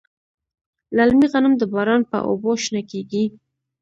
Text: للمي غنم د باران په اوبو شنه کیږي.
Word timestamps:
للمي 0.95 1.27
غنم 1.33 1.53
د 1.57 1.63
باران 1.73 2.01
په 2.11 2.17
اوبو 2.27 2.51
شنه 2.63 2.81
کیږي. 2.91 3.23